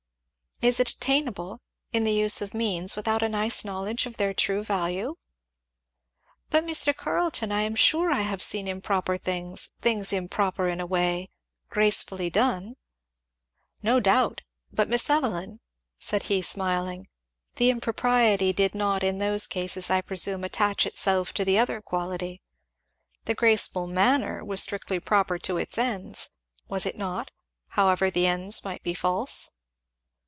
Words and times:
"Is 0.63 0.79
it 0.79 0.91
attainable, 0.91 1.59
in 1.91 2.03
the 2.03 2.13
use 2.13 2.39
of 2.39 2.53
means, 2.53 2.95
without 2.95 3.23
a 3.23 3.29
nice 3.29 3.65
knowledge 3.65 4.05
of 4.05 4.17
their 4.17 4.31
true 4.31 4.63
value?" 4.63 5.15
"But, 6.51 6.63
Mr. 6.63 6.95
Carleton, 6.95 7.51
I 7.51 7.63
am 7.63 7.73
sure 7.73 8.11
I 8.11 8.21
have 8.21 8.43
seen 8.43 8.67
improper 8.67 9.17
things 9.17 9.69
things 9.81 10.13
improper 10.13 10.67
in 10.67 10.79
a 10.79 10.85
way 10.85 11.31
gracefully 11.71 12.29
done?" 12.29 12.75
"No 13.81 13.99
doubt; 13.99 14.43
but, 14.71 14.87
Miss 14.87 15.09
Evelyn," 15.09 15.61
said 15.97 16.21
he 16.29 16.43
smiling 16.43 17.07
"the 17.55 17.71
impropriety 17.71 18.53
did 18.53 18.75
not 18.75 19.01
in 19.01 19.17
those 19.17 19.47
cases, 19.47 19.89
I 19.89 20.01
presume, 20.01 20.43
attach 20.43 20.85
itself 20.85 21.33
to 21.33 21.43
the 21.43 21.57
other 21.57 21.81
quality. 21.81 22.39
The 23.25 23.33
graceful 23.33 23.87
manner 23.87 24.45
was 24.45 24.61
strictly 24.61 24.99
proper 24.99 25.39
to 25.39 25.57
its 25.57 25.79
ends, 25.79 26.29
was 26.67 26.85
it 26.85 26.97
not, 26.99 27.31
however 27.69 28.11
the 28.11 28.27
ends 28.27 28.63
might 28.63 28.83
be 28.83 28.93
false?" 28.93 29.49